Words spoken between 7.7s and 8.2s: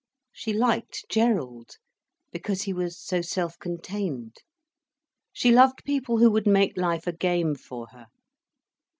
her.